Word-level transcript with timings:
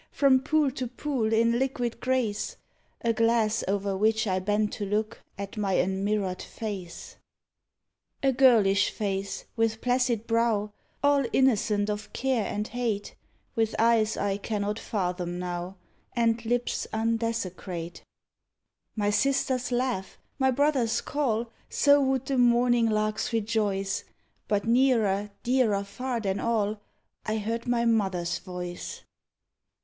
From 0.11 0.39
pool 0.39 0.71
to 0.71 0.87
pool, 0.87 1.31
in 1.31 1.59
liquid 1.59 1.99
grace, 1.99 2.55
A 3.01 3.13
glass 3.13 3.63
o'er 3.67 3.95
which 3.95 4.25
I 4.25 4.39
bent 4.39 4.73
to 4.73 4.83
look 4.83 5.21
At 5.37 5.57
my 5.57 5.77
enmirrored 5.77 6.41
face— 6.41 7.17
122 8.23 8.33
"THE 8.33 8.49
HARLOTS 8.49 8.57
WAKENING 8.57 8.57
A 8.57 8.57
girlish 8.57 8.89
face, 9.29 9.45
with 9.55 9.81
placid 9.81 10.25
brow 10.25 10.71
All 11.03 11.23
innocent 11.31 11.91
of 11.91 12.11
care 12.13 12.47
and 12.47 12.67
hate,— 12.69 13.13
With 13.55 13.75
eyes 13.77 14.17
I 14.17 14.37
cannot 14.37 14.79
fathom 14.79 15.37
now 15.37 15.75
And 16.15 16.43
lips 16.45 16.87
iindesecrate. 16.91 18.01
My 18.95 19.11
sister's 19.11 19.71
laugh, 19.71 20.17
my 20.39 20.49
brother's 20.49 20.99
call— 20.99 21.51
So 21.69 22.01
would 22.01 22.25
the 22.25 22.39
morning 22.39 22.89
larks 22.89 23.31
rejoice 23.31 24.01
I 24.07 24.11
But 24.47 24.65
nearer, 24.65 25.29
dearer 25.43 25.83
far 25.83 26.19
than 26.19 26.39
all, 26.39 26.79
I 27.23 27.37
heard 27.37 27.67
my 27.67 27.85
mother's 27.85 28.39
voice. 28.39 29.03